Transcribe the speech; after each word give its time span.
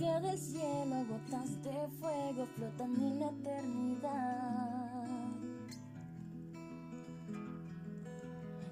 del 0.00 0.38
cielo, 0.38 1.04
gotas 1.10 1.62
de 1.62 1.88
fuego 2.00 2.46
flotan 2.56 2.96
en 2.96 3.20
la 3.20 3.26
eternidad. 3.26 5.08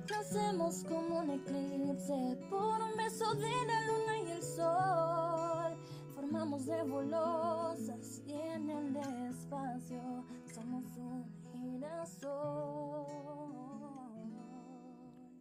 Nacemos 0.09 0.85
como 0.85 1.19
un 1.19 1.31
eclipse 1.31 2.39
por 2.49 2.81
un 2.81 2.97
beso 2.97 3.35
de 3.35 3.51
la 3.67 3.87
luna 3.87 4.19
y 4.27 4.31
el 4.31 4.43
sol. 4.43 5.77
Formamos 6.15 6.65
nebulosas 6.67 8.23
y 8.27 8.33
en 8.33 8.71
el 8.71 8.97
espacio 8.97 10.25
somos 10.55 10.97
un 10.97 11.27
girasol. 11.53 13.05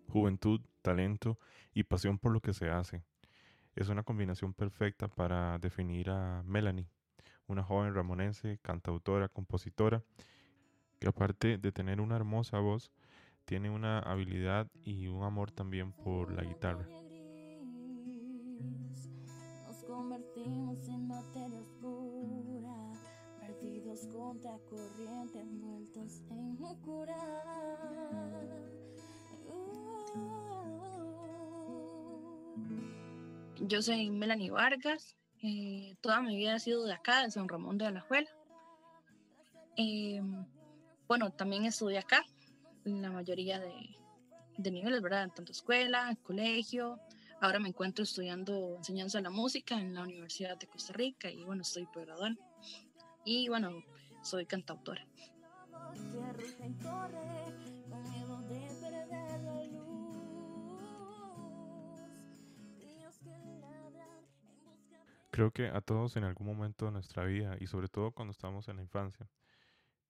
Juventud, 0.10 0.60
talento 0.82 1.40
y 1.74 1.84
pasión 1.84 2.18
por 2.18 2.34
lo 2.34 2.42
que 2.42 2.54
se 2.54 2.70
hace. 2.70 3.06
Es 3.78 3.90
una 3.90 4.02
combinación 4.02 4.56
perfecta 4.56 5.08
para 5.08 5.60
definir 5.60 6.10
a 6.10 6.42
Melanie, 6.48 6.90
una 7.46 7.62
joven 7.62 7.94
ramonense, 7.94 8.58
cantautora, 8.64 9.30
compositora, 9.30 10.04
que 11.00 11.08
aparte 11.08 11.60
de 11.60 11.72
tener 11.72 12.02
una 12.02 12.16
hermosa 12.16 12.58
voz, 12.58 12.92
tiene 13.46 13.70
una 13.70 14.00
habilidad 14.00 14.68
y 14.84 15.06
un 15.06 15.22
amor 15.22 15.52
también 15.52 15.92
por 15.92 16.32
la 16.32 16.42
guitarra. 16.42 16.88
Nos 19.68 19.84
convertimos 19.86 20.88
en 20.88 21.08
materia 21.08 21.60
oscura, 21.60 22.94
perdidos 23.40 24.08
contra 24.08 24.58
corriente, 24.72 25.40
envueltos 25.40 26.24
en 26.32 26.60
locura. 26.60 27.16
Yo 33.62 33.82
soy 33.82 34.10
Melanie 34.12 34.52
Vargas. 34.52 35.16
eh, 35.42 35.96
toda 36.02 36.22
mi 36.22 36.36
vida 36.36 36.56
ha 36.56 36.60
sido 36.60 36.86
de 36.86 36.94
acá, 36.94 37.24
de 37.24 37.32
San 37.32 37.48
Ramón 37.48 37.78
de 37.78 37.86
Alajuela. 37.86 38.30
Eh, 39.76 40.22
bueno, 41.08 41.32
también 41.32 41.66
estudié 41.66 42.00
acá, 42.00 42.24
la 42.84 43.12
mayoría 43.12 43.60
de, 43.60 43.74
de 44.58 44.72
niveles, 44.72 45.02
¿verdad? 45.02 45.30
Tanto 45.36 45.52
escuela, 45.52 46.16
colegio. 46.24 47.00
Ahora 47.40 47.60
me 47.60 47.70
encuentro 47.70 48.04
estudiando 48.04 48.76
enseñanza 48.78 49.20
de 49.20 49.24
la 49.24 49.30
música 49.30 49.80
en 49.80 49.94
la 49.94 50.02
Universidad 50.02 50.58
de 50.58 50.68
Costa 50.68 50.94
Rica 50.94 51.30
y 51.30 51.44
bueno, 51.44 51.62
estoy 51.62 51.86
por 51.86 52.06
graduar. 52.06 52.36
Y 53.26 53.48
bueno, 53.50 53.84
soy 54.24 54.46
cantautora. 54.46 55.06
Creo 65.38 65.52
que 65.52 65.68
a 65.68 65.82
todos 65.82 66.16
en 66.16 66.24
algún 66.24 66.48
momento 66.48 66.88
de 66.88 66.92
nuestra 66.94 67.24
vida 67.24 67.58
y 67.60 67.68
sobre 67.68 67.90
todo 67.90 68.10
cuando 68.10 68.32
estamos 68.32 68.68
en 68.70 68.78
la 68.78 68.82
infancia, 68.82 69.30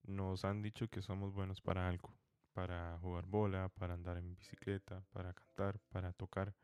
nos 0.04 0.46
han 0.46 0.62
dicho 0.62 0.88
que 0.88 1.02
somos 1.02 1.34
buenos 1.34 1.60
para 1.60 1.90
algo, 1.90 2.14
para 2.54 2.98
jugar 3.00 3.26
bola, 3.26 3.68
para 3.68 3.96
andar 3.96 4.16
en 4.16 4.36
bicicleta, 4.36 5.04
para 5.12 5.34
cantar, 5.34 5.82
para 5.90 6.14
tocar. 6.14 6.56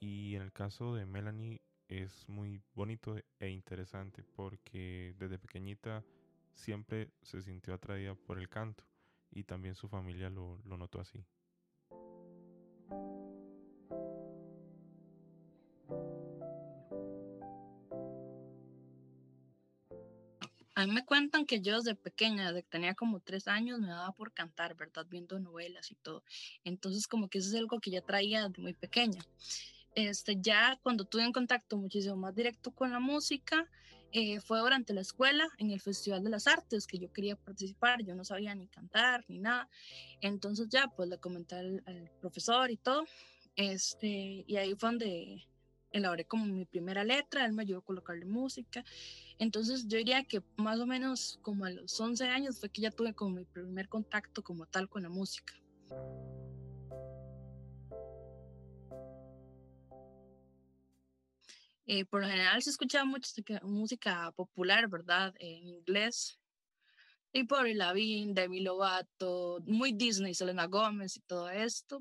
Y 0.00 0.34
en 0.34 0.42
el 0.42 0.52
caso 0.52 0.94
de 0.94 1.06
Melanie 1.06 1.62
es 1.88 2.28
muy 2.28 2.60
bonito 2.74 3.16
e 3.38 3.48
interesante 3.48 4.22
porque 4.22 5.14
desde 5.18 5.38
pequeñita 5.38 6.04
siempre 6.52 7.08
se 7.22 7.40
sintió 7.40 7.72
atraída 7.72 8.14
por 8.14 8.38
el 8.38 8.50
canto 8.50 8.84
y 9.30 9.44
también 9.44 9.76
su 9.76 9.88
familia 9.88 10.28
lo, 10.28 10.60
lo 10.66 10.76
notó 10.76 11.00
así. 11.00 11.24
A 20.82 20.86
mí 20.86 20.92
me 20.94 21.04
cuentan 21.04 21.46
que 21.46 21.60
yo 21.60 21.76
desde 21.76 21.94
pequeña, 21.94 22.48
desde 22.48 22.64
que 22.64 22.70
tenía 22.70 22.94
como 22.94 23.20
tres 23.20 23.46
años, 23.46 23.78
me 23.78 23.86
daba 23.86 24.10
por 24.10 24.32
cantar, 24.32 24.74
¿verdad? 24.74 25.06
Viendo 25.08 25.38
novelas 25.38 25.92
y 25.92 25.94
todo. 25.94 26.24
Entonces, 26.64 27.06
como 27.06 27.28
que 27.28 27.38
eso 27.38 27.50
es 27.50 27.54
algo 27.54 27.78
que 27.78 27.92
ya 27.92 28.00
traía 28.00 28.48
de 28.48 28.60
muy 28.60 28.74
pequeña. 28.74 29.22
Este, 29.94 30.38
ya 30.40 30.80
cuando 30.82 31.04
tuve 31.04 31.24
un 31.24 31.32
contacto 31.32 31.76
muchísimo 31.76 32.16
más 32.16 32.34
directo 32.34 32.72
con 32.72 32.90
la 32.90 32.98
música, 32.98 33.70
eh, 34.10 34.40
fue 34.40 34.58
durante 34.58 34.92
la 34.92 35.02
escuela, 35.02 35.48
en 35.58 35.70
el 35.70 35.80
Festival 35.80 36.24
de 36.24 36.30
las 36.30 36.48
Artes, 36.48 36.88
que 36.88 36.98
yo 36.98 37.12
quería 37.12 37.36
participar. 37.36 38.02
Yo 38.02 38.16
no 38.16 38.24
sabía 38.24 38.52
ni 38.56 38.66
cantar 38.66 39.24
ni 39.28 39.38
nada. 39.38 39.68
Entonces, 40.20 40.68
ya, 40.68 40.88
pues 40.88 41.08
le 41.08 41.18
comenté 41.18 41.54
al, 41.54 41.80
al 41.86 42.10
profesor 42.20 42.72
y 42.72 42.76
todo. 42.76 43.04
Este, 43.54 44.42
y 44.48 44.56
ahí 44.56 44.74
fue 44.74 44.88
donde 44.88 45.46
elaboré 45.92 46.24
como 46.24 46.46
mi 46.46 46.64
primera 46.64 47.04
letra, 47.04 47.44
él 47.44 47.52
me 47.52 47.62
ayudó 47.62 47.80
a 47.80 47.84
colocarle 47.84 48.24
música. 48.24 48.84
Entonces 49.42 49.88
yo 49.88 49.98
diría 49.98 50.22
que 50.22 50.40
más 50.56 50.78
o 50.78 50.86
menos 50.86 51.40
como 51.42 51.64
a 51.64 51.70
los 51.70 52.00
11 52.00 52.28
años 52.28 52.60
fue 52.60 52.70
que 52.70 52.80
ya 52.80 52.92
tuve 52.92 53.12
como 53.12 53.38
mi 53.38 53.44
primer 53.44 53.88
contacto 53.88 54.40
como 54.40 54.66
tal 54.66 54.88
con 54.88 55.02
la 55.02 55.08
música. 55.08 55.52
Eh, 61.86 62.04
por 62.04 62.22
lo 62.22 62.28
general 62.28 62.62
se 62.62 62.70
escuchaba 62.70 63.04
mucha 63.04 63.32
música 63.64 64.30
popular, 64.36 64.88
¿verdad? 64.88 65.34
En 65.40 65.66
inglés. 65.66 66.38
Y 67.32 67.42
por 67.42 67.68
Lavigne, 67.68 68.34
Demi 68.34 68.60
Lovato, 68.60 69.58
muy 69.66 69.92
Disney, 69.92 70.34
Selena 70.34 70.66
Gómez 70.66 71.16
y 71.16 71.20
todo 71.22 71.50
esto. 71.50 72.00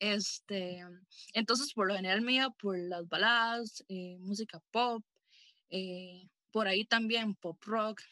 Este, 0.00 0.84
entonces, 1.34 1.72
por 1.72 1.86
lo 1.86 1.94
general 1.94 2.20
me 2.22 2.32
iba 2.32 2.50
por 2.50 2.76
las 2.76 3.08
baladas, 3.08 3.84
eh, 3.86 4.16
música 4.18 4.60
pop, 4.72 5.04
eh, 5.68 6.28
por 6.52 6.68
ahí 6.68 6.84
también 6.84 7.34
pop 7.34 7.62
rock, 7.64 8.02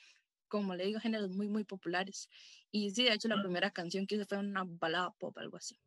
como 0.49 0.75
le 0.75 0.87
digo, 0.87 1.01
géneros 1.01 1.31
muy, 1.31 1.49
muy 1.49 1.65
populares. 1.65 2.29
Y 2.71 2.91
sí, 2.91 3.05
de 3.05 3.13
hecho, 3.13 3.29
la 3.29 3.41
primera 3.41 3.71
canción 3.71 4.07
que 4.07 4.17
hice 4.17 4.27
fue 4.27 4.39
una 4.39 4.65
balada 4.67 5.11
pop, 5.19 5.37
algo 5.39 5.57
así. 5.57 5.79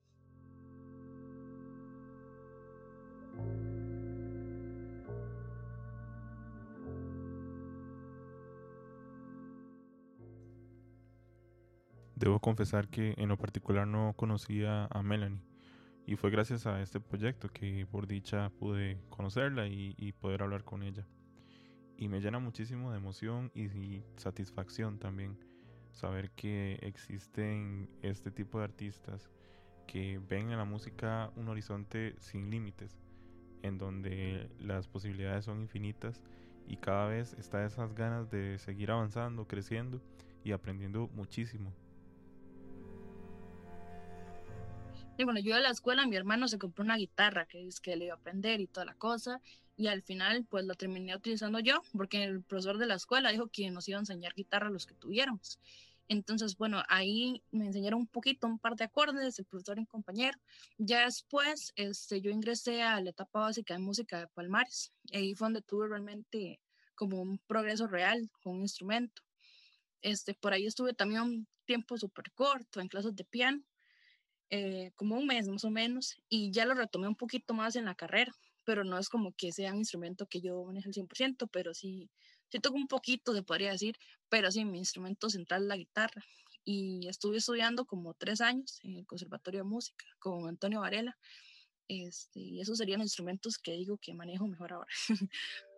Debo 12.15 12.39
confesar 12.39 12.87
que 12.87 13.15
en 13.17 13.29
lo 13.29 13.37
particular 13.37 13.87
no 13.87 14.13
conocía 14.15 14.85
a 14.91 15.01
Melanie 15.01 15.41
y 16.05 16.15
fue 16.17 16.29
gracias 16.29 16.67
a 16.67 16.79
este 16.81 16.99
proyecto 16.99 17.49
que 17.49 17.87
por 17.89 18.05
dicha 18.05 18.51
pude 18.59 18.99
conocerla 19.09 19.67
y, 19.67 19.95
y 19.97 20.11
poder 20.11 20.43
hablar 20.43 20.63
con 20.63 20.83
ella. 20.83 21.07
Y 22.01 22.07
me 22.07 22.19
llena 22.19 22.39
muchísimo 22.39 22.89
de 22.89 22.97
emoción 22.97 23.51
y, 23.53 24.01
satisfacción 24.17 24.97
también 24.97 25.37
saber 25.91 26.31
que 26.31 26.79
existen 26.81 27.87
este 28.01 28.31
tipo 28.31 28.57
de 28.57 28.63
artistas 28.63 29.29
que 29.85 30.19
ven 30.27 30.49
en 30.49 30.57
la 30.57 30.65
música 30.65 31.31
un 31.35 31.47
horizonte 31.47 32.15
sin 32.17 32.49
límites, 32.49 32.97
en 33.61 33.77
donde 33.77 34.49
las 34.57 34.87
posibilidades 34.87 35.45
son 35.45 35.61
infinitas 35.61 36.23
y 36.65 36.77
cada 36.77 37.05
vez 37.05 37.33
está 37.33 37.63
esas 37.63 37.93
ganas 37.93 38.31
de 38.31 38.57
seguir 38.57 38.89
avanzando, 38.89 39.47
creciendo 39.47 40.01
y 40.43 40.53
aprendiendo 40.53 41.07
muchísimo. 41.13 41.71
Y 45.21 45.23
bueno, 45.23 45.39
yo 45.39 45.55
de 45.55 45.61
la 45.61 45.69
escuela, 45.69 46.07
mi 46.07 46.15
hermano 46.15 46.47
se 46.47 46.57
compró 46.57 46.83
una 46.83 46.95
guitarra 46.95 47.45
que 47.45 47.67
es 47.67 47.79
que 47.79 47.95
le 47.95 48.05
iba 48.05 48.15
a 48.15 48.17
aprender 48.17 48.59
y 48.59 48.65
toda 48.65 48.87
la 48.87 48.95
cosa. 48.95 49.39
Y 49.77 49.85
al 49.85 50.01
final, 50.01 50.47
pues 50.49 50.65
la 50.65 50.73
terminé 50.73 51.15
utilizando 51.15 51.59
yo, 51.59 51.83
porque 51.95 52.23
el 52.23 52.41
profesor 52.41 52.79
de 52.79 52.87
la 52.87 52.95
escuela 52.95 53.31
dijo 53.31 53.47
que 53.47 53.69
nos 53.69 53.87
iba 53.87 53.99
a 53.99 54.01
enseñar 54.01 54.33
guitarra 54.33 54.69
a 54.69 54.71
los 54.71 54.87
que 54.87 54.95
tuviéramos. 54.95 55.59
Entonces, 56.07 56.57
bueno, 56.57 56.81
ahí 56.89 57.43
me 57.51 57.67
enseñaron 57.67 57.99
un 57.99 58.07
poquito, 58.07 58.47
un 58.47 58.57
par 58.57 58.75
de 58.75 58.85
acordes, 58.85 59.37
el 59.37 59.45
profesor 59.45 59.77
y 59.77 59.81
un 59.81 59.85
compañero. 59.85 60.39
Ya 60.79 61.05
después, 61.05 61.71
este, 61.75 62.19
yo 62.19 62.31
ingresé 62.31 62.81
a 62.81 62.99
la 62.99 63.11
etapa 63.11 63.41
básica 63.41 63.75
de 63.75 63.79
música 63.79 64.21
de 64.21 64.27
Palmares. 64.27 64.91
Ahí 65.13 65.35
fue 65.35 65.45
donde 65.45 65.61
tuve 65.61 65.87
realmente 65.87 66.59
como 66.95 67.21
un 67.21 67.37
progreso 67.45 67.85
real 67.85 68.27
con 68.41 68.55
un 68.55 68.61
instrumento. 68.61 69.21
Este, 70.01 70.33
por 70.33 70.51
ahí 70.51 70.65
estuve 70.65 70.95
también 70.95 71.21
un 71.21 71.47
tiempo 71.65 71.95
súper 71.95 72.31
corto 72.31 72.81
en 72.81 72.87
clases 72.87 73.15
de 73.15 73.23
piano 73.23 73.61
eh, 74.51 74.91
como 74.95 75.15
un 75.17 75.25
mes 75.25 75.47
más 75.47 75.63
o 75.63 75.71
menos, 75.71 76.17
y 76.29 76.51
ya 76.51 76.65
lo 76.65 76.73
retomé 76.73 77.07
un 77.07 77.15
poquito 77.15 77.53
más 77.53 77.75
en 77.77 77.85
la 77.85 77.95
carrera, 77.95 78.33
pero 78.65 78.83
no 78.83 78.97
es 78.99 79.09
como 79.09 79.33
que 79.33 79.51
sea 79.51 79.71
un 79.71 79.79
instrumento 79.79 80.27
que 80.27 80.41
yo 80.41 80.63
maneje 80.65 80.89
al 80.89 80.93
100%, 80.93 81.47
pero 81.47 81.73
sí, 81.73 82.11
sí 82.49 82.59
toco 82.59 82.75
un 82.75 82.87
poquito, 82.87 83.33
se 83.33 83.43
podría 83.43 83.71
decir, 83.71 83.95
pero 84.29 84.51
sí, 84.51 84.65
mi 84.65 84.77
instrumento 84.77 85.29
central 85.29 85.63
es 85.63 85.67
la 85.69 85.77
guitarra. 85.77 86.23
Y 86.63 87.07
estuve 87.07 87.37
estudiando 87.37 87.85
como 87.85 88.13
tres 88.13 88.39
años 88.41 88.79
en 88.83 88.97
el 88.97 89.05
Conservatorio 89.07 89.61
de 89.61 89.69
Música 89.69 90.05
con 90.19 90.47
Antonio 90.47 90.81
Varela, 90.81 91.17
este, 91.87 92.39
y 92.39 92.61
esos 92.61 92.77
serían 92.77 92.99
los 92.99 93.05
instrumentos 93.05 93.57
que 93.57 93.71
digo 93.71 93.97
que 93.97 94.13
manejo 94.13 94.47
mejor 94.47 94.73
ahora. 94.73 94.87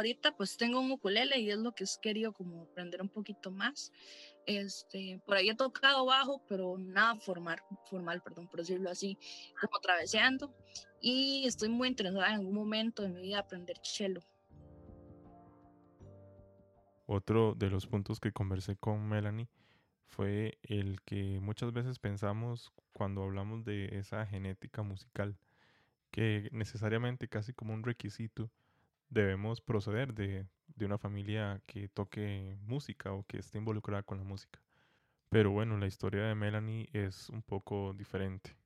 Ahorita 0.00 0.34
pues 0.34 0.56
tengo 0.56 0.80
un 0.80 0.90
ukulele 0.90 1.38
y 1.40 1.50
es 1.50 1.58
lo 1.58 1.74
que 1.74 1.84
he 1.84 1.86
querido 2.00 2.32
como 2.32 2.62
aprender 2.62 3.02
un 3.02 3.10
poquito 3.10 3.50
más. 3.50 3.92
Este, 4.46 5.20
por 5.26 5.36
ahí 5.36 5.50
he 5.50 5.54
tocado 5.54 6.06
bajo, 6.06 6.42
pero 6.48 6.78
nada 6.78 7.16
formal, 7.16 7.60
formal, 7.84 8.22
perdón, 8.22 8.48
por 8.48 8.60
decirlo 8.60 8.88
así, 8.88 9.18
como 9.60 9.78
traveseando. 9.78 10.56
Y 11.02 11.44
estoy 11.46 11.68
muy 11.68 11.88
interesada 11.88 12.28
en 12.28 12.36
algún 12.36 12.54
momento 12.54 13.02
de 13.02 13.10
mi 13.10 13.20
vida 13.20 13.40
aprender 13.40 13.76
cello. 13.82 14.22
Otro 17.04 17.54
de 17.54 17.68
los 17.68 17.86
puntos 17.86 18.20
que 18.20 18.32
conversé 18.32 18.76
con 18.76 19.06
Melanie 19.06 19.50
fue 20.06 20.56
el 20.62 21.02
que 21.02 21.40
muchas 21.40 21.74
veces 21.74 21.98
pensamos 21.98 22.72
cuando 22.94 23.22
hablamos 23.22 23.66
de 23.66 23.98
esa 23.98 24.24
genética 24.24 24.82
musical, 24.82 25.36
que 26.10 26.48
necesariamente 26.52 27.28
casi 27.28 27.52
como 27.52 27.74
un 27.74 27.82
requisito 27.82 28.50
debemos 29.10 29.60
proceder 29.60 30.14
de, 30.14 30.46
una 30.80 30.96
familia 30.96 31.60
que 31.66 31.88
toque 31.88 32.56
música 32.62 33.12
o 33.12 33.24
que 33.24 33.38
esté 33.38 33.58
involucrada 33.58 34.02
con 34.02 34.16
la 34.16 34.24
música. 34.24 34.62
Pero 35.28 35.50
bueno, 35.50 35.76
la 35.76 35.86
historia 35.86 36.22
de 36.22 36.34
Melanie 36.34 36.88
es 36.94 37.28
un 37.28 37.42
poco 37.42 37.92
diferente. 37.92 38.56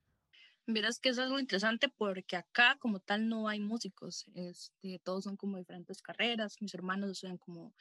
Verás 0.67 1.00
que 1.00 1.08
es 1.08 1.19
algo 1.19 1.41
interesante 1.41 1.88
porque 1.88 2.37
acá 2.37 2.76
como 2.79 3.00
tal 3.00 3.29
no 3.29 3.49
hay 3.49 3.58
músicos, 3.58 4.26
este, 4.35 5.00
todos 5.02 5.25
son 5.25 5.37
como 5.37 5.58
diferentes 5.58 6.00
carreras, 6.00 6.62
mis 6.62 6.73
hermanos 6.73 7.11
estudian 7.11 7.37
como 7.37 7.75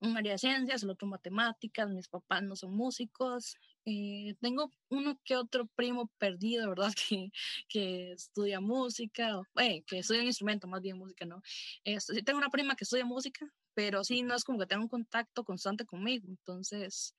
un 0.00 0.16
área 0.16 0.32
de 0.32 0.38
ciencias, 0.38 0.82
el 0.82 0.90
otro 0.90 1.06
matemáticas, 1.06 1.88
mis 1.90 2.08
papás 2.08 2.42
no 2.42 2.56
son 2.56 2.74
músicos. 2.74 3.56
Eh, 3.86 4.34
tengo 4.40 4.70
uno 4.88 5.18
que 5.24 5.36
otro 5.36 5.66
primo 5.74 6.10
perdido, 6.18 6.68
¿verdad? 6.68 6.92
Que, 7.08 7.30
que 7.68 8.12
estudia 8.12 8.60
música, 8.60 9.40
eh, 9.56 9.82
que 9.86 9.98
estudia 9.98 10.20
un 10.20 10.26
instrumento, 10.26 10.66
más 10.68 10.82
bien 10.82 10.98
música, 10.98 11.24
¿no? 11.24 11.42
Este, 11.84 12.14
sí 12.14 12.22
tengo 12.22 12.38
una 12.38 12.50
prima 12.50 12.76
que 12.76 12.84
estudia 12.84 13.04
música, 13.04 13.46
pero 13.74 14.04
sí 14.04 14.22
no 14.22 14.34
es 14.34 14.44
como 14.44 14.58
que 14.58 14.66
tenga 14.66 14.82
un 14.82 14.88
contacto 14.88 15.44
constante 15.44 15.84
conmigo, 15.86 16.26
entonces 16.28 17.14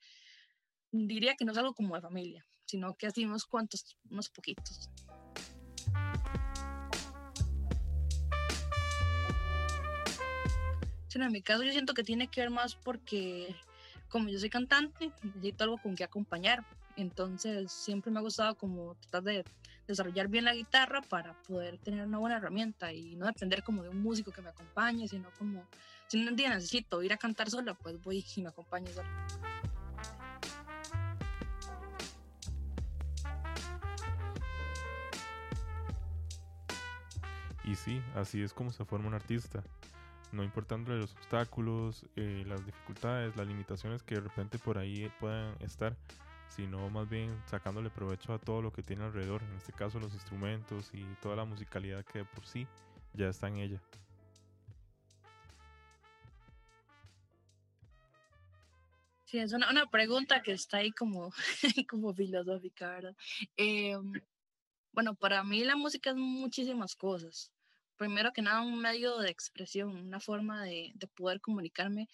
diría 0.91 1.35
que 1.35 1.45
no 1.45 1.51
es 1.51 1.57
algo 1.57 1.73
como 1.73 1.95
de 1.95 2.01
familia, 2.01 2.45
sino 2.65 2.95
que 2.95 3.07
así 3.07 3.25
unos 3.25 3.45
cuantos, 3.45 3.97
unos 4.09 4.29
poquitos. 4.29 4.89
en 11.25 11.31
mi 11.31 11.41
caso 11.41 11.63
yo 11.63 11.71
siento 11.71 11.93
que 11.93 12.03
tiene 12.03 12.27
que 12.27 12.41
ver 12.41 12.49
más 12.49 12.75
porque 12.75 13.55
como 14.11 14.29
yo 14.29 14.37
soy 14.37 14.49
cantante, 14.49 15.11
necesito 15.23 15.63
algo 15.63 15.77
con 15.77 15.95
que 15.95 16.03
acompañar. 16.03 16.63
Entonces 16.97 17.71
siempre 17.71 18.11
me 18.11 18.19
ha 18.19 18.21
gustado 18.21 18.55
como 18.55 18.95
tratar 18.95 19.23
de 19.23 19.45
desarrollar 19.87 20.27
bien 20.27 20.43
la 20.43 20.53
guitarra 20.53 21.01
para 21.01 21.33
poder 21.43 21.77
tener 21.77 22.05
una 22.05 22.17
buena 22.17 22.37
herramienta 22.37 22.91
y 22.91 23.15
no 23.15 23.25
depender 23.25 23.63
como 23.63 23.81
de 23.81 23.89
un 23.89 24.01
músico 24.01 24.31
que 24.31 24.41
me 24.41 24.49
acompañe, 24.49 25.07
sino 25.07 25.29
como 25.39 25.65
si 26.07 26.27
un 26.27 26.35
día 26.35 26.53
necesito 26.53 27.01
ir 27.01 27.13
a 27.13 27.17
cantar 27.17 27.49
sola, 27.49 27.73
pues 27.73 28.01
voy 28.03 28.23
y 28.35 28.41
me 28.41 28.49
acompaño 28.49 28.91
sola. 28.91 29.27
Y 37.63 37.75
sí, 37.75 38.01
así 38.15 38.41
es 38.41 38.53
como 38.53 38.71
se 38.73 38.83
forma 38.83 39.07
un 39.07 39.13
artista 39.13 39.63
no 40.31 40.44
importando 40.44 40.94
los 40.94 41.13
obstáculos, 41.13 42.06
eh, 42.16 42.44
las 42.48 42.66
dificultades, 42.66 43.36
las 43.36 43.48
limitaciones 43.48 44.04
que 44.04 44.16
de 44.16 44.22
repente 44.22 44.57
por 44.57 44.78
ahí 44.78 45.12
puedan 45.19 45.56
estar, 45.62 45.98
sino 46.48 46.89
más 46.89 47.10
bien 47.10 47.42
sacándole 47.45 47.89
provecho 47.89 48.33
a 48.33 48.39
todo 48.39 48.62
lo 48.62 48.72
que 48.72 48.83
tiene 48.83 49.04
alrededor, 49.04 49.42
en 49.44 49.54
este 49.57 49.74
caso 49.74 50.00
los 50.00 50.13
instrumentos 50.13 50.89
y 50.94 51.04
toda 51.22 51.36
la 51.36 51.45
musicalidad 51.45 52.06
que 52.06 52.25
por 52.25 52.45
sí 52.45 52.68
ya 53.13 53.28
está 53.30 53.48
en 53.48 53.57
ella. 53.57 53.81
Sí, 59.25 59.39
es 59.39 59.54
una, 59.54 59.69
una 59.69 59.89
pregunta 59.89 60.42
que 60.42 60.51
está 60.51 60.78
ahí 60.78 60.92
como, 60.92 61.31
como 61.89 62.13
filosófica, 62.13 62.89
¿verdad? 62.89 63.16
Em, 63.56 64.12
bueno, 64.92 65.16
para 65.16 65.42
mí 65.44 65.63
la 65.63 65.78
música 65.78 66.10
es 66.10 66.18
muchísimas 66.18 66.95
cosas 66.95 67.51
primero 68.01 68.33
que 68.33 68.42
nada 68.42 68.63
un 68.63 68.81
medio 68.81 69.19
de 69.19 69.30
expresión, 69.30 69.95
una 69.95 70.19
forma 70.19 70.63
de, 70.63 70.92
poder 71.15 71.39
comunicarme 71.39 72.09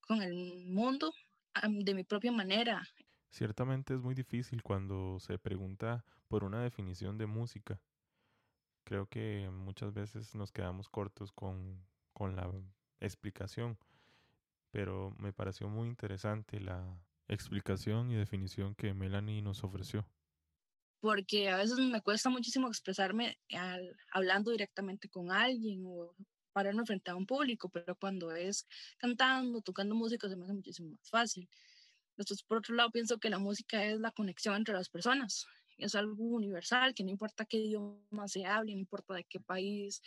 con 0.00 0.20
el 0.20 0.66
mundo 0.66 1.14
de 1.62 1.94
mi 1.94 2.02
propia 2.02 2.32
manera. 2.32 2.82
Ciertamente 3.30 3.94
es 3.94 4.00
muy 4.00 4.16
difícil 4.16 4.64
cuando 4.64 5.20
se 5.20 5.38
pregunta 5.38 6.04
por 6.26 6.42
una 6.42 6.60
definición 6.60 7.18
de 7.18 7.26
música. 7.26 7.80
Creo 8.82 9.06
que 9.06 9.48
muchas 9.52 9.94
veces 9.94 10.34
nos 10.34 10.50
quedamos 10.50 10.88
cortos 10.88 11.30
con, 11.30 11.86
con 12.12 12.34
la 12.34 12.50
explicación, 12.98 13.78
pero 14.72 15.14
me 15.18 15.32
pareció 15.32 15.68
muy 15.68 15.86
interesante 15.86 16.58
la 16.58 16.84
explicación 17.28 18.10
y 18.10 18.16
definición 18.16 18.74
que 18.74 18.92
Melanie 18.92 19.40
nos 19.40 19.62
ofreció 19.62 20.04
porque 21.00 21.48
a 21.48 21.56
veces 21.56 21.78
me 21.78 22.00
cuesta 22.02 22.30
muchísimo 22.30 22.68
expresarme 22.68 23.38
al, 23.54 23.96
hablando 24.12 24.50
directamente 24.50 25.08
con 25.08 25.30
alguien 25.30 25.82
o 25.86 26.14
pararme 26.52 26.84
frente 26.84 27.10
a 27.10 27.16
un 27.16 27.26
público, 27.26 27.68
pero 27.68 27.94
cuando 27.96 28.32
es 28.32 28.66
cantando, 28.98 29.60
tocando 29.60 29.94
música, 29.94 30.28
se 30.28 30.36
me 30.36 30.44
hace 30.44 30.54
muchísimo 30.54 30.90
más 30.90 31.08
fácil. 31.08 31.48
Entonces, 32.16 32.42
por 32.42 32.58
otro 32.58 32.74
lado, 32.74 32.90
pienso 32.90 33.18
que 33.18 33.30
la 33.30 33.38
música 33.38 33.84
es 33.84 34.00
la 34.00 34.10
conexión 34.10 34.56
entre 34.56 34.74
las 34.74 34.88
personas. 34.88 35.46
Es 35.76 35.94
algo 35.94 36.24
universal, 36.24 36.94
que 36.94 37.04
no 37.04 37.10
importa 37.10 37.44
qué 37.44 37.58
idioma 37.58 38.26
se 38.26 38.44
hable, 38.44 38.72
no 38.72 38.80
importa 38.80 39.14
de 39.14 39.22
qué 39.22 39.38
país, 39.38 40.02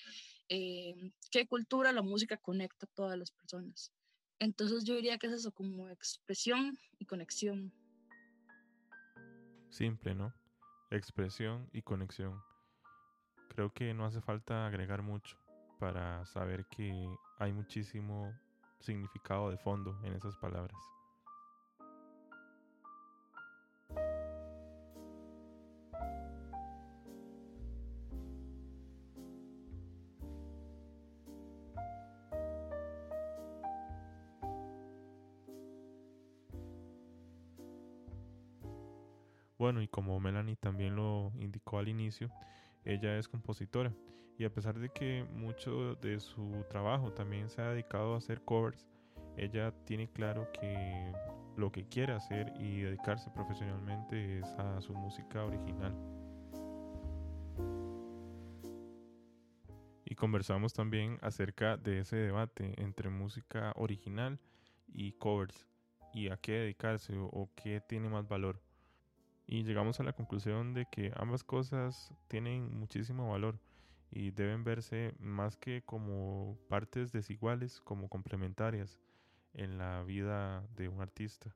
eh, 0.50 0.94
qué 1.32 1.48
cultura, 1.48 1.94
la 1.94 2.02
música 2.02 2.36
conecta 2.36 2.86
a 2.86 2.94
todas 2.94 3.18
las 3.18 3.32
personas. 3.32 3.94
Entonces 4.40 4.84
yo 4.84 4.96
diría 4.96 5.18
que 5.18 5.28
es 5.28 5.34
eso, 5.34 5.54
como 5.54 5.88
expresión 5.88 6.78
y 7.00 7.06
conexión. 7.06 7.72
Simple, 9.70 10.16
¿no? 10.16 10.41
Expresión 10.92 11.68
y 11.74 11.82
conexión. 11.82 12.42
Creo 13.50 13.74
que 13.74 13.94
no 13.94 14.06
hace 14.06 14.22
falta 14.22 14.68
agregar 14.68 15.02
mucho 15.02 15.38
para 15.80 16.26
saber 16.26 16.66
que 16.66 17.10
hay 17.40 17.52
muchísimo 17.54 18.32
significado 18.80 19.50
de 19.50 19.58
fondo 19.58 20.00
en 20.04 20.14
esas 20.14 20.36
palabras. 20.38 20.78
Bueno, 39.62 39.80
y 39.84 39.88
como 39.88 40.20
Melanie 40.20 40.56
también 40.56 40.96
lo 40.96 41.32
indicó 41.40 41.78
al 41.78 41.88
inicio, 41.88 42.32
ella 42.84 43.20
es 43.20 43.28
compositora 43.28 43.94
y 44.40 44.44
a 44.44 44.52
pesar 44.52 44.80
de 44.80 44.90
que 44.90 45.24
mucho 45.36 45.94
de 45.98 46.20
su 46.20 46.66
trabajo 46.68 47.14
también 47.14 47.48
se 47.48 47.62
ha 47.62 47.70
dedicado 47.70 48.16
a 48.16 48.18
hacer 48.18 48.42
covers, 48.42 48.88
ella 49.38 49.72
tiene 49.86 50.10
claro 50.10 50.52
que 50.52 51.14
lo 51.58 51.72
que 51.72 51.88
quiere 51.88 52.14
hacer 52.14 52.52
y 52.60 52.82
dedicarse 52.82 53.30
profesionalmente 53.30 54.40
es 54.40 54.48
a 54.58 54.82
su 54.82 54.96
música 54.96 55.46
original. 55.46 55.96
Y 60.06 60.16
conversamos 60.16 60.74
también 60.74 61.20
acerca 61.22 61.78
de 61.78 62.00
ese 62.00 62.16
debate 62.16 62.82
entre 62.82 63.12
música 63.12 63.74
original 63.76 64.40
y 64.88 65.12
covers 65.12 65.68
y 66.16 66.30
a 66.30 66.38
qué 66.38 66.54
dedicarse 66.54 67.14
o, 67.16 67.52
qué 67.56 67.80
tiene 67.80 68.10
más 68.10 68.28
valor 68.28 68.60
y 69.52 69.64
llegamos 69.64 70.00
a 70.00 70.04
la 70.04 70.14
conclusión 70.14 70.74
de 70.74 70.88
que 70.90 71.12
ambas 71.18 71.44
cosas 71.44 72.10
tienen 72.30 72.74
muchísimo 72.80 73.30
valor 73.30 73.60
y 74.10 74.32
deben 74.32 74.64
verse 74.64 75.14
más 75.20 75.58
que 75.58 75.82
como 75.82 76.58
partes 76.70 77.12
desiguales, 77.12 77.82
como 77.82 78.08
complementarias 78.08 78.98
en 79.54 79.78
la 79.78 80.04
vida 80.04 80.66
de 80.78 80.88
un 80.88 81.02
artista. 81.02 81.54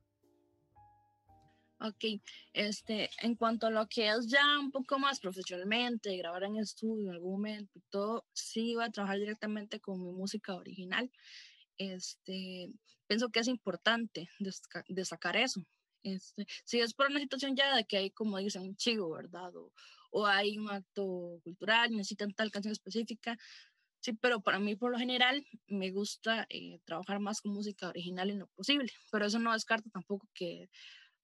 Ok, 1.80 2.22
este, 2.52 3.10
en 3.22 3.36
cuanto 3.36 3.68
a 3.68 3.70
lo 3.70 3.88
que 3.88 4.10
es 4.10 4.28
ya 4.28 4.60
un 4.60 4.72
poco 4.72 5.00
más 5.00 5.22
profesionalmente, 5.22 6.18
grabar 6.18 6.44
en 6.44 6.58
estudio 6.58 7.10
en 7.10 7.16
algún 7.16 7.32
momento 7.32 7.80
y 7.80 7.82
todo, 7.90 8.26
sí 8.34 8.72
iba 8.72 8.84
a 8.84 8.92
trabajar 8.92 9.20
directamente 9.20 9.80
con 9.80 10.04
mi 10.04 10.12
música 10.12 10.54
original. 10.54 11.10
Este, 11.78 12.74
pienso 13.08 13.30
que 13.30 13.40
es 13.40 13.48
importante 13.48 14.28
destacar 14.90 15.38
eso, 15.38 15.66
este, 16.06 16.46
si 16.64 16.80
es 16.80 16.94
por 16.94 17.08
una 17.10 17.20
situación 17.20 17.56
ya 17.56 17.76
de 17.76 17.86
que 17.86 17.98
hay, 17.98 18.12
como 18.12 18.38
dicen, 18.38 18.62
un 18.62 18.76
chivo, 18.76 19.12
¿verdad? 19.12 19.52
O, 20.12 20.26
hay 20.26 20.58
un 20.58 20.70
acto 20.70 21.40
cultural, 21.44 21.92
necesitan 21.92 22.34
tal 22.34 22.52
canción 22.52 22.72
específica. 22.72 23.38
Sí, 24.00 24.14
pero 24.14 24.40
para 24.42 24.60
mí, 24.60 24.76
por 24.76 24.92
lo 24.92 24.98
general, 24.98 25.46
me 25.68 25.92
gusta 25.92 26.46
eh, 26.50 26.80
trabajar 26.86 27.20
más 27.20 27.42
con 27.42 27.54
música 27.54 27.90
original 27.90 28.30
en 28.30 28.40
lo 28.40 28.48
posible. 28.48 28.92
Pero 29.12 29.26
eso 29.26 29.40
no 29.40 29.52
descarta 29.52 29.90
tampoco 29.90 30.30
que, 30.34 30.70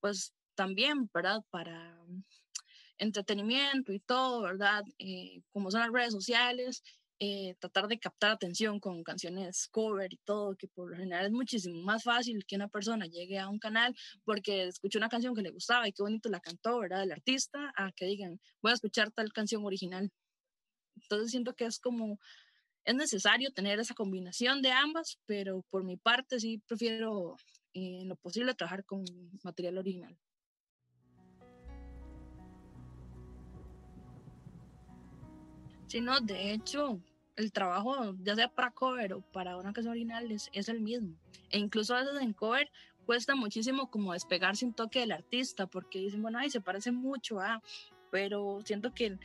pues, 0.02 0.34
también, 0.56 1.10
¿verdad? 1.14 1.42
Para 1.52 1.98
entretenimiento 2.98 3.94
y 3.94 4.00
todo, 4.00 4.42
¿verdad? 4.42 4.84
Eh, 5.00 5.42
como 5.52 5.72
son 5.72 5.82
las 5.82 5.92
redes 5.92 6.14
sociales, 6.14 6.84
eh, 7.24 7.56
tratar 7.60 7.88
de 7.88 8.00
captar 8.00 8.32
atención 8.32 8.80
con 8.80 9.04
canciones 9.04 9.68
cover 9.68 10.12
y 10.12 10.18
todo, 10.26 10.56
que 10.56 10.68
por 10.68 10.90
lo 10.90 10.98
general 10.98 11.28
es 11.28 11.32
muchísimo 11.32 11.80
más 11.84 12.04
fácil 12.04 12.44
que 12.48 12.56
una 12.56 12.68
persona 12.68 13.06
llegue 13.06 13.38
a 13.38 13.48
un 13.48 13.60
canal 13.60 13.96
porque 14.24 14.64
escuchó 14.64 14.98
una 14.98 15.08
canción 15.08 15.36
que 15.36 15.44
le 15.44 15.52
gustaba 15.52 15.88
y 15.88 15.94
qué 15.94 16.02
bonito 16.02 16.30
la 16.30 16.40
cantó, 16.40 16.80
¿verdad? 16.80 17.04
El 17.04 17.12
artista, 17.12 17.72
a 17.78 17.92
que 17.92 18.08
digan, 18.08 18.42
voy 18.64 18.72
a 18.72 18.74
escuchar 18.74 19.12
tal 19.12 19.32
canción 19.34 19.64
original. 19.64 20.10
Entonces 20.96 21.30
siento 21.30 21.54
que 21.54 21.66
es 21.66 21.80
como, 21.80 22.18
es 22.86 22.96
necesario 22.96 23.52
tener 23.52 23.80
esa 23.80 23.94
combinación 23.94 24.64
de 24.64 24.72
ambas, 24.72 25.20
pero 25.28 25.64
por 25.70 25.84
mi 25.84 25.98
parte 25.98 26.40
sí 26.40 26.64
prefiero 26.68 27.36
eh, 27.76 28.00
en 28.02 28.10
lo 28.10 28.16
posible 28.16 28.56
trabajar 28.56 28.84
con 28.84 29.06
material 29.44 29.78
original. 29.78 30.18
Sí, 35.86 36.02
no, 36.02 36.20
de 36.22 36.54
hecho, 36.54 37.00
el 37.42 37.52
trabajo, 37.52 38.16
ya 38.24 38.36
sea 38.36 38.48
para 38.48 38.72
cover 38.72 39.14
o 39.14 39.22
para 39.22 39.58
una 39.58 39.74
canción 39.74 39.92
original, 39.92 40.32
es, 40.32 40.50
es, 40.54 40.70
el 40.70 40.82
mismo. 40.82 41.16
E 41.50 41.60
incluso 41.60 41.96
a 41.96 42.02
veces 42.02 42.22
en 42.22 42.34
cover 42.34 42.72
cuesta 43.06 43.36
muchísimo 43.36 43.90
como 43.90 44.14
despegarse 44.14 44.66
un 44.66 44.74
toque 44.74 45.00
del 45.00 45.12
artista, 45.12 45.68
porque 45.68 46.00
dicen, 46.00 46.22
bueno, 46.22 46.40
ay, 46.40 46.50
se 46.50 46.62
parece 46.62 46.92
mucho 46.92 47.40
a, 47.40 47.62
pero 48.12 48.62
siento 48.64 48.94
que 48.94 49.18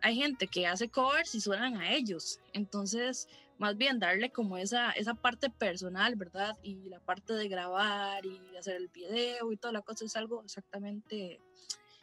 hay 0.00 0.16
gente 0.16 0.46
que 0.46 0.66
hace 0.66 0.88
covers 0.88 1.34
y 1.34 1.40
suenan 1.40 1.76
a 1.76 1.92
ellos. 1.92 2.40
Entonces, 2.52 3.28
más 3.58 3.76
bien 3.76 3.98
darle 3.98 4.30
como 4.30 4.56
esa, 4.56 4.92
esa 4.92 5.14
parte 5.14 5.50
personal, 5.50 6.14
¿verdad? 6.16 6.56
Y 6.62 6.88
la 6.88 7.00
parte 7.00 7.34
de 7.34 7.48
grabar 7.48 8.24
y 8.24 8.56
hacer 8.56 8.76
el 8.76 8.88
video 8.88 9.52
y 9.52 9.56
toda 9.56 9.72
la 9.72 9.82
cosa 9.82 10.04
es 10.04 10.16
algo 10.16 10.42
exactamente 10.44 11.40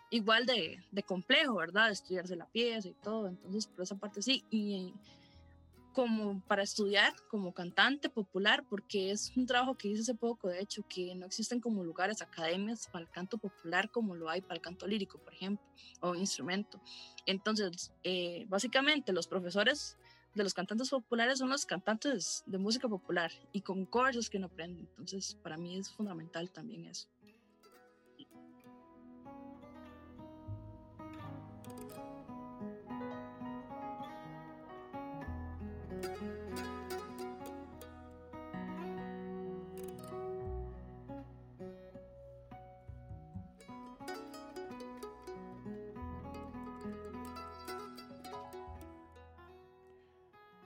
igual 0.10 0.46
de, 0.46 0.84
de, 0.92 1.04
complejo, 1.04 1.56
¿verdad? 1.56 1.92
Estudiarse 1.92 2.36
la 2.36 2.46
pieza 2.46 2.90
y 2.90 2.94
todo, 2.94 3.28
entonces 3.28 3.68
por 3.68 3.84
esa 3.84 3.96
parte 3.96 4.22
sí, 4.22 4.44
y 4.52 4.94
como 5.96 6.42
para 6.42 6.62
estudiar 6.62 7.14
como 7.30 7.54
cantante 7.54 8.10
popular, 8.10 8.66
porque 8.70 9.12
es 9.12 9.32
un 9.38 9.46
trabajo 9.46 9.75
que 9.75 9.88
hice 9.88 10.02
hace 10.02 10.14
poco, 10.14 10.50
de 10.50 10.60
hecho, 10.60 10.84
que 10.90 11.16
no 11.16 11.25
existen 11.25 11.62
como 11.62 11.86
lugares, 11.86 12.22
academias 12.22 12.90
para 12.92 13.06
el 13.06 13.10
canto 13.10 13.38
popular 13.38 13.90
como 13.90 14.14
lo 14.14 14.30
hay 14.30 14.42
para 14.42 14.56
el 14.56 14.62
canto 14.62 14.88
lírico, 14.88 15.20
por 15.20 15.34
ejemplo, 15.34 15.66
o 16.02 16.14
instrumento. 16.14 16.82
Entonces, 17.25 17.94
eh, 18.04 18.46
básicamente 18.50 19.14
los 19.14 19.28
profesores 19.28 19.98
de 20.34 20.44
los 20.44 20.54
cantantes 20.54 20.90
populares 20.90 21.40
son 21.40 21.50
los 21.50 21.66
cantantes 21.66 22.44
de 22.46 22.58
música 22.58 22.90
popular 22.90 23.32
y 23.54 23.62
con 23.62 23.86
covers 23.86 24.30
que 24.30 24.38
no 24.38 24.48
aprenden, 24.48 24.90
entonces 24.90 25.38
para 25.42 25.56
mí 25.56 25.78
es 25.78 25.90
fundamental 25.90 26.52
también 26.52 26.84
eso. 26.88 27.08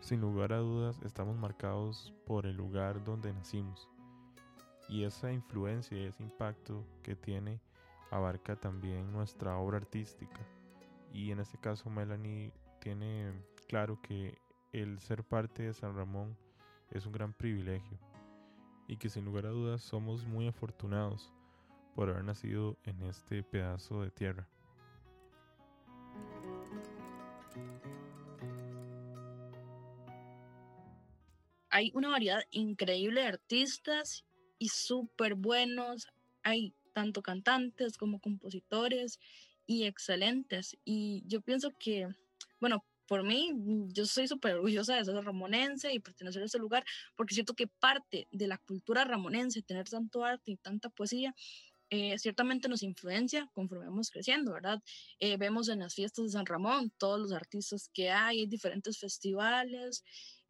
Sin 0.10 0.22
lugar 0.22 0.54
a 0.54 0.58
dudas, 0.58 1.00
estamos 1.04 1.38
marcados 1.38 2.16
por 2.26 2.48
el 2.48 2.56
lugar 2.58 3.04
donde 3.04 3.32
nacimos. 3.32 3.88
Y 4.88 5.04
esa 5.04 5.32
influencia 5.32 5.96
y 5.96 6.06
ese 6.06 6.24
impacto 6.24 6.84
que 7.04 7.16
tiene 7.16 7.62
abarca 8.10 8.56
también 8.56 9.12
nuestra 9.12 9.56
obra 9.60 9.78
artística. 9.78 10.40
Y 11.14 11.30
en 11.30 11.40
este 11.40 11.60
caso 11.60 11.92
Melanie 11.92 12.52
tiene 12.80 13.32
claro 13.68 14.02
que 14.02 14.36
el 14.72 14.98
ser 14.98 15.24
parte 15.24 15.62
de 15.62 15.76
San 15.76 15.96
Ramón 15.96 16.36
es 16.90 17.06
un 17.06 17.12
gran 17.12 17.32
privilegio 17.32 18.00
y 18.88 18.98
que 18.98 19.10
sin 19.10 19.26
lugar 19.26 19.46
a 19.46 19.50
dudas 19.50 19.84
somos 19.84 20.26
muy 20.26 20.48
afortunados 20.48 21.32
por 21.94 22.10
haber 22.10 22.24
nacido 22.24 22.80
en 22.84 23.04
este 23.04 23.44
pedazo 23.44 24.02
de 24.02 24.10
tierra. 24.10 24.48
Hay 31.80 31.92
una 31.94 32.10
variedad 32.10 32.42
increíble 32.52 33.22
de 33.22 33.28
artistas 33.28 34.26
y 34.58 34.68
súper 34.68 35.36
buenos. 35.36 36.08
Hay 36.44 36.74
tanto 36.94 37.22
cantantes 37.22 37.98
como 37.98 38.20
compositores 38.20 39.18
y 39.66 39.86
excelentes. 39.86 40.78
Y 40.84 41.24
yo 41.26 41.40
pienso 41.40 41.72
que, 41.80 42.10
bueno, 42.60 42.84
por 43.08 43.24
mí, 43.24 43.54
yo 43.94 44.06
soy 44.06 44.28
súper 44.28 44.56
orgullosa 44.56 44.98
de 44.98 45.06
ser 45.06 45.16
ramonense 45.24 45.94
y 45.94 46.00
pertenecer 46.00 46.42
a 46.42 46.46
ese 46.46 46.60
lugar, 46.60 46.84
porque 47.16 47.34
siento 47.34 47.54
que 47.54 47.68
parte 47.68 48.28
de 48.30 48.48
la 48.48 48.58
cultura 48.58 49.06
ramonense, 49.06 49.62
tener 49.62 49.88
tanto 49.88 50.26
arte 50.26 50.52
y 50.52 50.58
tanta 50.58 50.90
poesía, 50.90 51.34
eh, 51.92 52.20
ciertamente 52.20 52.68
nos 52.68 52.84
influencia 52.84 53.50
conforme 53.54 53.86
vamos 53.86 54.12
creciendo, 54.12 54.52
¿verdad? 54.52 54.80
Eh, 55.20 55.38
vemos 55.38 55.70
en 55.70 55.80
las 55.80 55.96
fiestas 55.96 56.26
de 56.26 56.32
San 56.32 56.46
Ramón 56.46 56.92
todos 56.98 57.20
los 57.20 57.32
artistas 57.32 57.90
que 57.94 58.12
hay, 58.12 58.42
hay 58.42 58.48
diferentes 58.48 59.00
festivales 59.00 60.04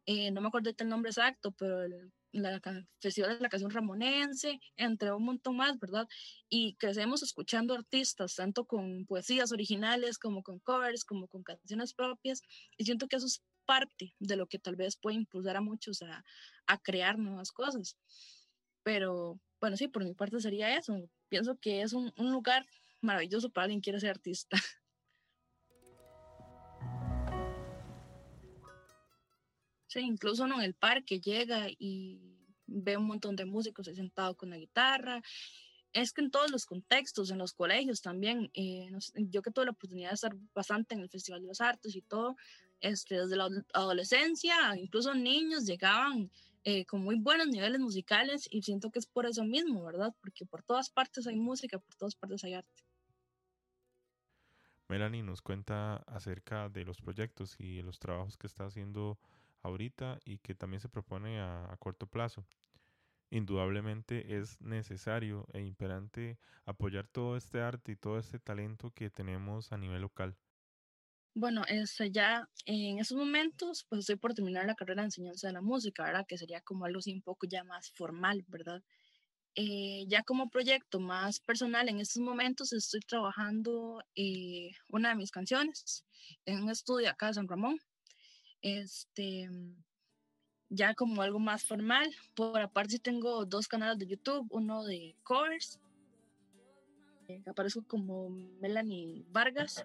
eh, 0.06 0.30
no 0.30 0.40
me 0.40 0.48
acuerdo 0.48 0.70
el 0.76 0.88
nombre 0.88 1.10
exacto, 1.10 1.52
pero 1.52 1.82
el, 1.82 2.12
la 2.32 2.60
Festival 3.00 3.36
de 3.36 3.40
la 3.40 3.48
Canción 3.48 3.70
Ramonense, 3.70 4.60
entre 4.76 5.12
un 5.12 5.24
montón 5.24 5.56
más, 5.56 5.78
¿verdad? 5.78 6.06
Y 6.48 6.74
crecemos 6.76 7.22
escuchando 7.22 7.74
artistas, 7.74 8.36
tanto 8.36 8.64
con 8.64 9.06
poesías 9.06 9.52
originales 9.52 10.18
como 10.18 10.42
con 10.42 10.58
covers, 10.60 11.04
como 11.04 11.28
con 11.28 11.42
canciones 11.42 11.94
propias, 11.94 12.42
y 12.76 12.84
siento 12.84 13.08
que 13.08 13.16
eso 13.16 13.26
es 13.26 13.42
parte 13.66 14.14
de 14.18 14.36
lo 14.36 14.46
que 14.46 14.58
tal 14.58 14.76
vez 14.76 14.96
puede 14.96 15.16
impulsar 15.16 15.56
a 15.56 15.60
muchos 15.60 16.02
a, 16.02 16.24
a 16.66 16.78
crear 16.78 17.18
nuevas 17.18 17.52
cosas. 17.52 17.96
Pero 18.82 19.38
bueno, 19.60 19.76
sí, 19.76 19.88
por 19.88 20.04
mi 20.04 20.14
parte 20.14 20.40
sería 20.40 20.76
eso. 20.76 21.08
Pienso 21.28 21.58
que 21.58 21.82
es 21.82 21.92
un, 21.92 22.12
un 22.16 22.32
lugar 22.32 22.66
maravilloso 23.00 23.50
para 23.50 23.64
alguien 23.64 23.80
que 23.80 23.84
quiere 23.84 24.00
ser 24.00 24.10
artista. 24.10 24.56
Sí, 29.90 29.98
incluso 29.98 30.44
uno 30.44 30.54
en 30.54 30.62
el 30.62 30.74
parque 30.74 31.20
llega 31.20 31.66
y 31.68 32.20
ve 32.64 32.96
un 32.96 33.08
montón 33.08 33.34
de 33.34 33.44
músicos 33.44 33.86
sentados 33.86 34.36
con 34.36 34.50
la 34.50 34.56
guitarra. 34.56 35.20
Es 35.92 36.12
que 36.12 36.20
en 36.20 36.30
todos 36.30 36.52
los 36.52 36.64
contextos, 36.64 37.32
en 37.32 37.38
los 37.38 37.52
colegios 37.52 38.00
también, 38.00 38.52
eh, 38.54 38.88
yo 39.16 39.42
que 39.42 39.50
tuve 39.50 39.64
la 39.64 39.72
oportunidad 39.72 40.10
de 40.10 40.14
estar 40.14 40.36
bastante 40.54 40.94
en 40.94 41.00
el 41.00 41.10
Festival 41.10 41.42
de 41.42 41.48
las 41.48 41.60
Artes 41.60 41.96
y 41.96 42.02
todo, 42.02 42.36
este, 42.80 43.16
desde 43.16 43.34
la 43.34 43.48
adolescencia, 43.74 44.54
incluso 44.76 45.12
niños 45.12 45.66
llegaban 45.66 46.30
eh, 46.62 46.86
con 46.86 47.02
muy 47.02 47.16
buenos 47.16 47.48
niveles 47.48 47.80
musicales 47.80 48.46
y 48.48 48.62
siento 48.62 48.92
que 48.92 49.00
es 49.00 49.06
por 49.06 49.26
eso 49.26 49.42
mismo, 49.42 49.82
¿verdad? 49.82 50.14
Porque 50.20 50.46
por 50.46 50.62
todas 50.62 50.88
partes 50.88 51.26
hay 51.26 51.34
música, 51.34 51.80
por 51.80 51.96
todas 51.96 52.14
partes 52.14 52.44
hay 52.44 52.54
arte. 52.54 52.84
Melanie 54.86 55.24
nos 55.24 55.42
cuenta 55.42 55.96
acerca 56.06 56.68
de 56.68 56.84
los 56.84 57.00
proyectos 57.00 57.56
y 57.58 57.82
los 57.82 57.98
trabajos 57.98 58.36
que 58.36 58.46
está 58.46 58.66
haciendo 58.66 59.18
ahorita 59.62 60.18
y 60.24 60.38
que 60.38 60.54
también 60.54 60.80
se 60.80 60.88
propone 60.88 61.40
a, 61.40 61.76
corto 61.78 62.06
plazo. 62.06 62.44
Indudablemente 63.30 64.36
es 64.38 64.60
necesario 64.60 65.46
e 65.52 65.60
imperante 65.62 66.38
apoyar 66.64 67.06
todo 67.06 67.36
este 67.36 67.60
arte 67.60 67.92
y 67.92 67.96
todo 67.96 68.18
este 68.18 68.38
talento 68.38 68.90
que 68.90 69.10
tenemos 69.10 69.72
a 69.72 69.78
nivel 69.78 70.02
local. 70.02 70.36
Bueno, 71.32 71.62
este, 71.68 72.10
ya 72.10 72.48
en 72.66 72.98
esos 72.98 73.16
momentos, 73.16 73.86
pues 73.88 74.00
estoy 74.00 74.16
por 74.16 74.34
terminar 74.34 74.66
la 74.66 74.74
carrera 74.74 75.02
de 75.02 75.06
enseñanza 75.06 75.46
de 75.46 75.52
la 75.52 75.60
música, 75.60 76.02
¿verdad? 76.02 76.26
Que 76.26 76.36
sería 76.36 76.60
como 76.60 76.84
algo 76.84 76.98
así 76.98 77.12
un 77.12 77.22
poco 77.22 77.46
ya 77.48 77.62
más 77.62 77.92
formal, 77.92 78.44
¿verdad? 78.48 78.82
Eh, 79.56 80.04
ya 80.08 80.22
como 80.22 80.48
proyecto 80.48 81.00
más 81.00 81.40
personal, 81.40 81.88
en 81.88 82.00
estos 82.00 82.22
momentos 82.22 82.72
estoy 82.72 83.00
trabajando 83.00 84.00
eh, 84.14 84.70
una 84.88 85.10
de 85.10 85.16
mis 85.16 85.32
canciones 85.32 86.04
en 86.46 86.62
un 86.62 86.70
estudio 86.70 87.10
acá 87.10 87.28
de 87.28 87.34
San 87.34 87.48
Ramón, 87.48 87.78
este, 88.62 89.48
ya 90.68 90.94
como 90.94 91.22
algo 91.22 91.38
más 91.38 91.64
formal. 91.64 92.14
Por 92.34 92.60
aparte 92.60 92.98
tengo 92.98 93.44
dos 93.44 93.68
canales 93.68 93.98
de 93.98 94.06
YouTube, 94.06 94.46
uno 94.50 94.84
de 94.84 95.14
covers, 95.22 95.80
eh, 97.30 97.42
aparezco 97.46 97.82
como 97.86 98.28
Melanie 98.60 99.24
Vargas, 99.30 99.84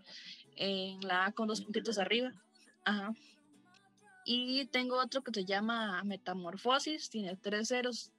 en 0.56 1.00
la 1.02 1.26
A 1.26 1.32
con 1.32 1.48
dos 1.48 1.62
puntitos 1.62 1.98
arriba. 1.98 2.34
Y 4.26 4.66
tengo 4.68 4.98
otro 4.98 5.22
que 5.22 5.32
se 5.32 5.46
llama 5.46 6.04
Metamorfosis, 6.04 7.10
tiene 7.12 7.36
tres 7.36 7.68
ceros, 7.68 8.12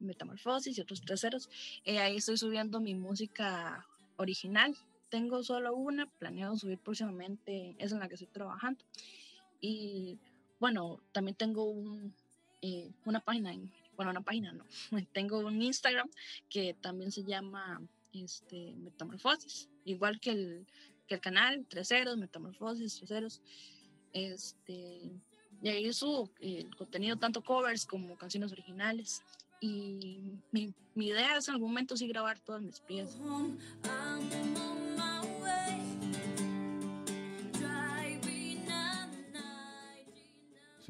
Metamorfosis 0.00 0.76
y 0.76 0.80
otros 0.80 1.02
tres 1.02 1.20
ceros. 1.20 1.48
Eh, 1.84 2.00
ahí 2.00 2.16
estoy 2.16 2.36
subiendo 2.36 2.80
mi 2.80 2.96
música 2.96 3.86
original. 4.16 4.74
Tengo 5.08 5.44
solo 5.44 5.74
una, 5.74 6.06
planeo 6.06 6.56
subir 6.56 6.78
próximamente, 6.78 7.76
es 7.78 7.92
en 7.92 8.00
la 8.00 8.08
que 8.08 8.14
estoy 8.14 8.28
trabajando. 8.28 8.84
Y 9.62 10.18
bueno, 10.58 11.00
también 11.12 11.36
tengo 11.36 11.64
un, 11.64 12.12
eh, 12.60 12.90
una 13.06 13.20
página, 13.20 13.54
bueno, 13.96 14.10
una 14.10 14.20
página 14.20 14.52
no, 14.52 14.66
tengo 15.14 15.38
un 15.38 15.62
Instagram 15.62 16.10
que 16.50 16.74
también 16.74 17.10
se 17.10 17.22
llama 17.24 17.80
este, 18.12 18.74
Metamorfosis, 18.76 19.70
igual 19.84 20.20
que 20.20 20.30
el, 20.32 20.66
que 21.06 21.14
el 21.14 21.20
canal, 21.20 21.64
Tres 21.68 21.88
Ceros, 21.88 22.18
Metamorfosis, 22.18 22.96
Tres 22.96 23.08
Ceros. 23.08 23.42
Este, 24.12 25.10
Y 25.62 25.68
ahí 25.68 25.92
subo 25.92 26.28
el 26.40 26.74
contenido, 26.76 27.16
tanto 27.16 27.42
covers 27.42 27.86
como 27.86 28.16
canciones 28.16 28.52
originales. 28.52 29.22
Y 29.60 30.40
mi, 30.50 30.74
mi 30.94 31.06
idea 31.06 31.36
es 31.36 31.46
en 31.46 31.54
algún 31.54 31.70
momento 31.70 31.96
sí 31.96 32.08
grabar 32.08 32.40
todas 32.40 32.62
mis 32.62 32.80
piezas. 32.80 33.16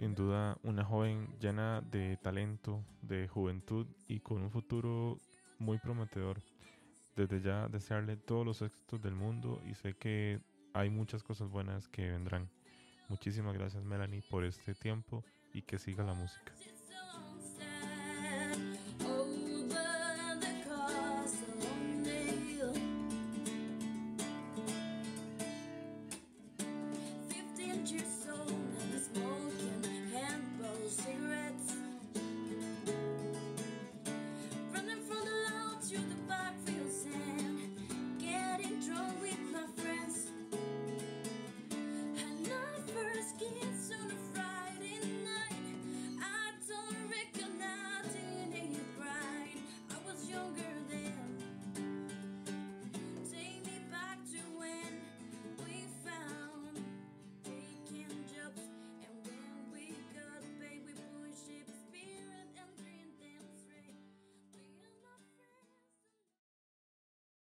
Sin 0.03 0.17
duda, 0.17 0.59
una 0.65 0.85
joven 0.85 1.29
llena 1.39 1.81
de 1.81 2.17
talento, 2.17 2.85
de 3.03 3.29
juventud 3.29 3.87
y 4.09 4.19
con 4.19 4.43
un 4.43 4.51
futuro 4.51 5.17
muy 5.61 5.79
prometedor. 5.79 6.43
Desde 7.15 7.41
ya 7.41 7.69
desearle 7.69 8.17
todos 8.17 8.45
los 8.45 8.63
éxitos 8.63 9.01
del 9.01 9.15
mundo 9.15 9.63
y 9.65 9.75
sé 9.75 9.95
que 9.95 10.41
hay 10.75 10.91
muchas 10.91 11.23
cosas 11.23 11.51
buenas 11.51 11.87
que 11.87 12.11
vendrán. 12.11 12.51
Muchísimas 13.11 13.55
gracias 13.55 13.85
Melanie 13.85 14.25
por 14.29 14.45
este 14.45 14.75
tiempo 14.75 15.23
y 15.55 15.63
que 15.63 15.79
siga 15.79 16.03
la 16.03 16.15
música. 16.15 16.53